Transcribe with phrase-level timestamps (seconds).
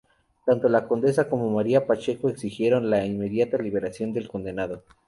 [0.47, 4.83] Tanto la condesa como María Pacheco exigieron la inmediata liberación del condenado.